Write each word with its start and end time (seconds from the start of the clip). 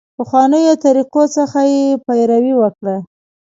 پخوانیو 0.17 0.75
طریقو 0.83 1.23
څخه 1.37 1.59
یې 1.73 1.85
پیروي 2.05 2.53
وکړه. 2.57 2.95